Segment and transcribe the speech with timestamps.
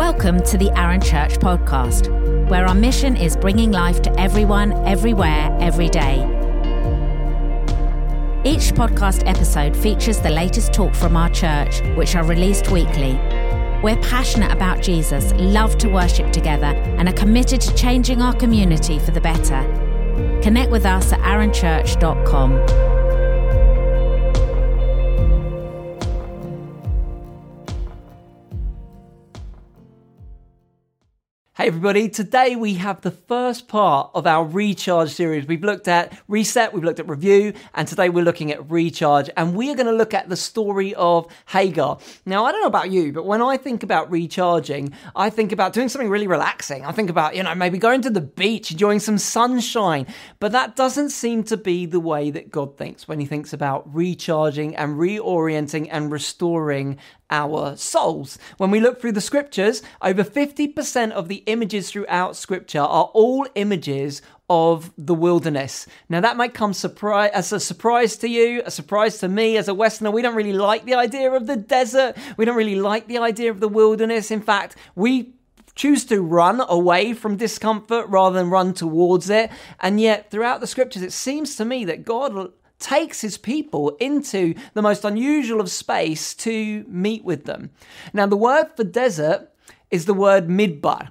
[0.00, 2.08] Welcome to the Aaron Church podcast,
[2.48, 6.20] where our mission is bringing life to everyone, everywhere, every day.
[8.42, 13.12] Each podcast episode features the latest talk from our church, which are released weekly.
[13.82, 18.98] We're passionate about Jesus, love to worship together, and are committed to changing our community
[18.98, 19.60] for the better.
[20.42, 22.99] Connect with us at aaronchurch.com.
[31.60, 35.46] Hey everybody, today we have the first part of our recharge series.
[35.46, 39.28] We've looked at reset, we've looked at review, and today we're looking at recharge.
[39.36, 41.98] And we are going to look at the story of Hagar.
[42.24, 45.74] Now, I don't know about you, but when I think about recharging, I think about
[45.74, 46.86] doing something really relaxing.
[46.86, 50.06] I think about, you know, maybe going to the beach, enjoying some sunshine.
[50.38, 53.94] But that doesn't seem to be the way that God thinks when He thinks about
[53.94, 56.96] recharging and reorienting and restoring
[57.30, 58.38] our souls.
[58.58, 63.46] When we look through the scriptures, over 50% of the images throughout scripture are all
[63.54, 65.86] images of the wilderness.
[66.08, 69.68] Now that might come surprise as a surprise to you, a surprise to me as
[69.68, 70.10] a westerner.
[70.10, 72.16] We don't really like the idea of the desert.
[72.36, 74.32] We don't really like the idea of the wilderness.
[74.32, 75.34] In fact, we
[75.76, 79.50] choose to run away from discomfort rather than run towards it.
[79.78, 84.54] And yet throughout the scriptures it seems to me that God takes his people into
[84.74, 87.70] the most unusual of space to meet with them.
[88.12, 89.50] Now, the word for desert
[89.90, 91.10] is the word midbar.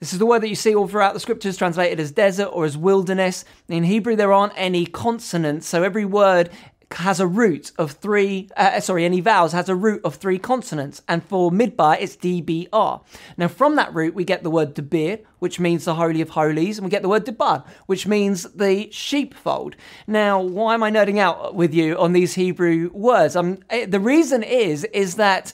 [0.00, 2.64] This is the word that you see all throughout the scriptures translated as desert or
[2.64, 3.44] as wilderness.
[3.68, 6.50] In Hebrew, there aren't any consonants, so every word
[6.94, 11.02] has a root of three, uh, sorry, any vowels has a root of three consonants.
[11.08, 13.02] And for midbar, it's DBR.
[13.36, 16.78] Now, from that root, we get the word debir, which means the Holy of Holies,
[16.78, 19.76] and we get the word debar, which means the sheepfold.
[20.06, 23.36] Now, why am I nerding out with you on these Hebrew words?
[23.36, 25.52] Um, the reason is, is that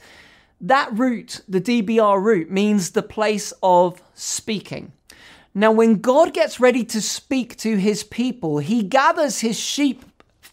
[0.60, 4.92] that root, the DBR root, means the place of speaking.
[5.54, 10.04] Now, when God gets ready to speak to his people, he gathers his sheep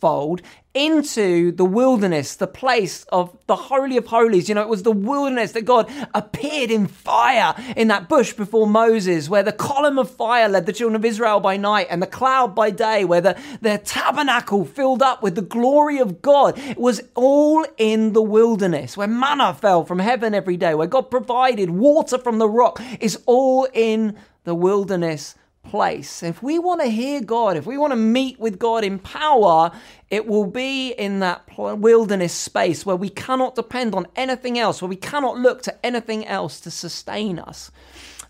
[0.06, 0.40] fold
[0.76, 4.48] into the wilderness, the place of the Holy of Holies.
[4.48, 8.68] You know, it was the wilderness that God appeared in fire in that bush before
[8.68, 12.08] Moses, where the column of fire led the children of Israel by night and the
[12.08, 16.56] cloud by day, where the, their tabernacle filled up with the glory of God.
[16.60, 21.10] It was all in the wilderness, where manna fell from heaven every day, where God
[21.10, 25.34] provided water from the rock, is all in the wilderness
[25.66, 26.24] place.
[26.24, 29.72] If we want to hear God, if we want to meet with God in power,
[30.10, 34.90] it will be in that wilderness space where we cannot depend on anything else, where
[34.90, 37.72] we cannot look to anything else to sustain us.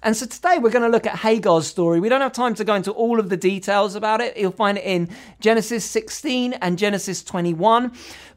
[0.02, 2.00] And so today we're going to look at Hagar's story.
[2.00, 4.38] We don't have time to go into all of the details about it.
[4.38, 5.10] You'll find it in
[5.40, 7.92] Genesis 16 and Genesis 21.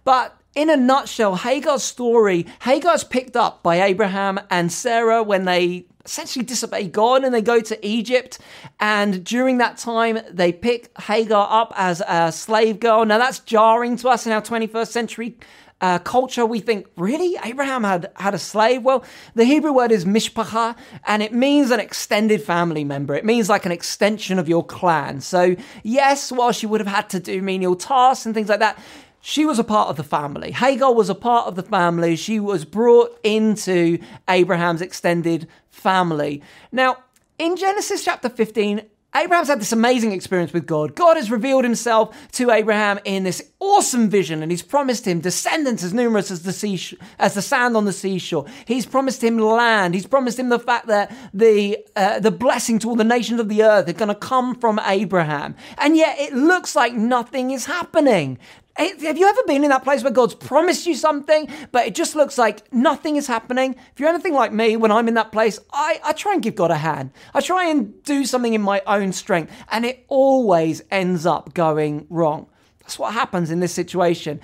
[0.05, 5.87] But in a nutshell, Hagar's story, Hagar's picked up by Abraham and Sarah when they
[6.09, 8.39] essentially disobey God and they go to Egypt.
[8.81, 13.05] And during that time, they pick Hagar up as a slave girl.
[13.05, 15.37] Now, that's jarring to us in our 21st century
[15.81, 17.39] uh, culture, we think, really?
[17.45, 18.83] Abraham had, had a slave?
[18.83, 19.05] Well,
[19.35, 20.77] the Hebrew word is mishpacha,
[21.07, 23.15] and it means an extended family member.
[23.15, 25.21] It means like an extension of your clan.
[25.21, 25.55] So,
[25.85, 28.79] yes, while she would have had to do menial tasks and things like that,
[29.21, 30.53] she was a part of the family.
[30.53, 32.17] Hagar was a part of the family.
[32.17, 33.99] She was brought into
[34.29, 36.43] Abraham's extended family.
[36.73, 36.99] Now,
[37.39, 38.83] in Genesis chapter 15,
[39.17, 40.95] Abraham's had this amazing experience with God.
[40.95, 45.83] God has revealed himself to Abraham in this awesome vision and he's promised him descendants
[45.83, 46.79] as numerous as the sea
[47.19, 48.45] as the sand on the seashore.
[48.67, 49.95] He's promised him land.
[49.95, 53.49] He's promised him the fact that the uh, the blessing to all the nations of
[53.49, 55.57] the earth are going to come from Abraham.
[55.79, 58.39] And yet it looks like nothing is happening.
[58.79, 62.15] Have you ever been in that place where God's promised you something, but it just
[62.15, 63.75] looks like nothing is happening?
[63.93, 66.55] If you're anything like me, when I'm in that place, I, I try and give
[66.55, 67.11] God a hand.
[67.35, 72.07] I try and do something in my own strength, and it always ends up going
[72.09, 72.47] wrong.
[72.81, 74.41] That's what happens in this situation.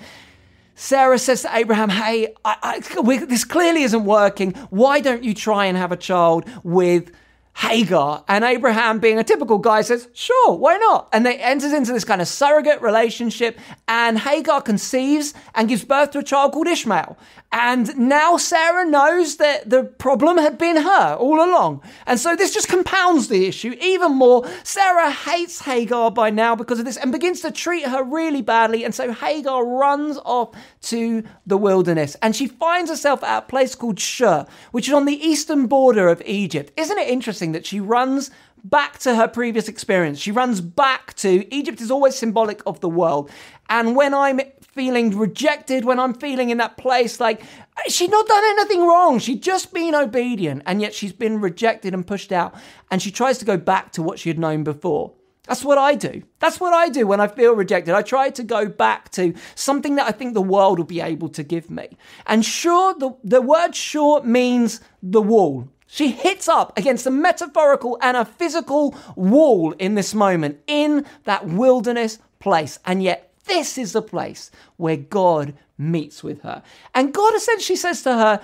[0.75, 4.51] Sarah says to Abraham, Hey, I, I, we, this clearly isn't working.
[4.69, 7.11] Why don't you try and have a child with
[7.55, 8.23] Hagar.
[8.27, 11.07] And Abraham, being a typical guy, says, Sure, why not?
[11.13, 13.57] And they enters into this kind of surrogate relationship.
[13.87, 17.17] And Hagar conceives and gives birth to a child called Ishmael.
[17.57, 21.81] And now Sarah knows that the problem had been her all along.
[22.05, 24.45] And so this just compounds the issue even more.
[24.65, 28.83] Sarah hates Hagar by now because of this and begins to treat her really badly.
[28.83, 33.73] And so Hagar runs off to the wilderness and she finds herself at a place
[33.73, 36.73] called Shur, which is on the eastern border of Egypt.
[36.75, 38.31] Isn't it interesting that she runs
[38.65, 40.17] back to her previous experience.
[40.17, 43.29] She runs back to Egypt is always symbolic of the world.
[43.69, 44.41] And when I'm
[44.75, 47.41] feeling rejected, when I'm feeling in that place like
[47.87, 49.19] she's not done anything wrong.
[49.19, 52.53] She's just been obedient, and yet she's been rejected and pushed out.
[52.91, 55.13] And she tries to go back to what she had known before.
[55.47, 56.23] That's what I do.
[56.39, 57.93] That's what I do when I feel rejected.
[57.93, 61.29] I try to go back to something that I think the world will be able
[61.29, 61.97] to give me.
[62.25, 65.69] And sure, the, the word sure means the wall.
[65.85, 71.45] She hits up against a metaphorical and a physical wall in this moment, in that
[71.47, 72.79] wilderness place.
[72.83, 76.63] And yet, this is the place where God meets with her.
[76.93, 78.41] And God essentially says to her,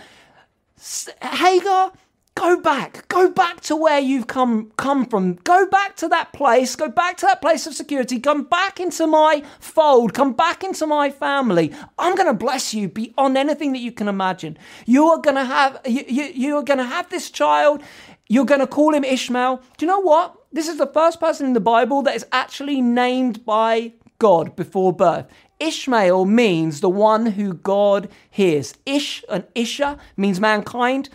[1.22, 1.94] Hagar,
[2.36, 3.08] go back.
[3.08, 5.36] Go back to where you've come come from.
[5.36, 6.76] Go back to that place.
[6.76, 8.20] Go back to that place of security.
[8.20, 10.14] Come back into my fold.
[10.14, 11.74] Come back into my family.
[11.98, 14.58] I'm going to bless you beyond anything that you can imagine.
[14.86, 17.84] You are going to have you, you, you are going to have this child.
[18.28, 19.62] You're going to call him ishmael.
[19.78, 20.36] Do you know what?
[20.54, 23.94] This is the first person in the bible that is actually named by
[24.28, 25.28] god before birth
[25.62, 28.74] Ishmael means the one who God hears.
[28.86, 31.10] Ish and Isha means mankind.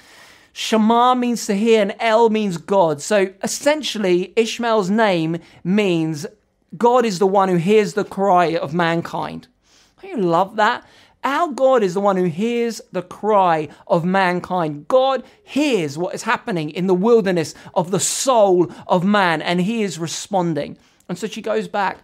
[0.53, 3.03] Shema means to hear and El means God.
[3.03, 6.26] So essentially, Ishmael's name means
[6.76, 9.49] God is the one who hears the cry of mankind.
[10.00, 10.87] Don't you love that?
[11.25, 14.87] Our God is the one who hears the cry of mankind.
[14.87, 19.82] God hears what is happening in the wilderness of the soul of man, and he
[19.82, 20.79] is responding.
[21.08, 21.99] And so she goes back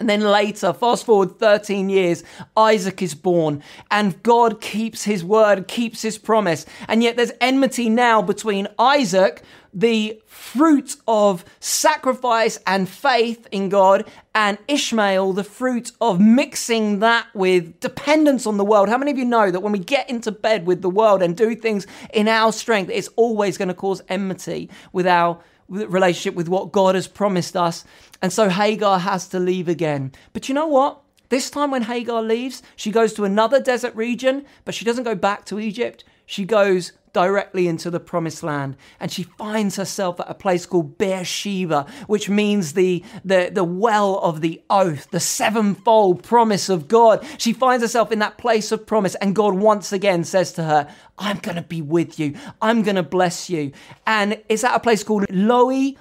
[0.00, 2.24] and then later, fast forward 13 years,
[2.56, 6.66] Isaac is born, and God keeps his word, keeps his promise.
[6.88, 9.42] And yet there's enmity now between Isaac,
[9.72, 14.04] the fruit of sacrifice and faith in God,
[14.34, 18.88] and Ishmael, the fruit of mixing that with dependence on the world.
[18.88, 21.36] How many of you know that when we get into bed with the world and
[21.36, 25.38] do things in our strength, it's always going to cause enmity with our
[25.68, 27.84] relationship with what God has promised us.
[28.24, 30.10] And so Hagar has to leave again.
[30.32, 31.02] But you know what?
[31.28, 35.14] This time when Hagar leaves, she goes to another desert region, but she doesn't go
[35.14, 36.04] back to Egypt.
[36.24, 38.78] She goes directly into the promised land.
[38.98, 44.18] And she finds herself at a place called Beersheba, which means the, the, the well
[44.20, 47.22] of the oath, the sevenfold promise of God.
[47.36, 49.16] She finds herself in that place of promise.
[49.16, 50.88] And God once again says to her,
[51.18, 52.36] I'm going to be with you.
[52.62, 53.72] I'm going to bless you.
[54.06, 55.96] And it's at a place called Loi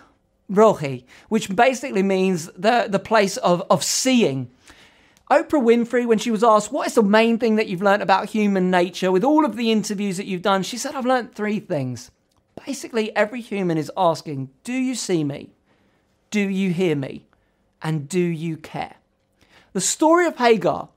[0.54, 4.50] Rohi, which basically means the, the place of, of seeing.
[5.32, 8.30] Oprah Winfrey, when she was asked, What is the main thing that you've learned about
[8.30, 10.64] human nature with all of the interviews that you've done?
[10.64, 12.12] She said, I've learned three things.
[12.66, 15.50] Basically, every human is asking, Do you see me?
[16.30, 17.26] Do you hear me?
[17.82, 18.96] And do you care?
[19.74, 20.90] The story of Hagar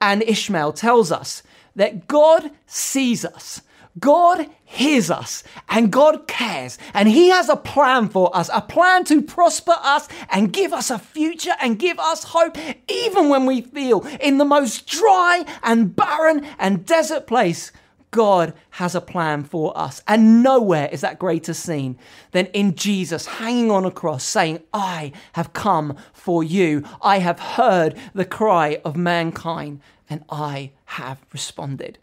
[0.00, 1.42] and Ishmael tells us
[1.74, 3.62] that God sees us
[3.98, 9.04] God hears us and God cares and He has a plan for us, a plan
[9.06, 12.56] to prosper us and give us a future and give us hope,
[12.88, 17.72] even when we feel in the most dry and barren and desert place.
[18.12, 20.02] God has a plan for us.
[20.08, 21.96] And nowhere is that greater seen
[22.32, 26.84] than in Jesus hanging on a cross saying, I have come for you.
[27.02, 31.98] I have heard the cry of mankind and I have responded.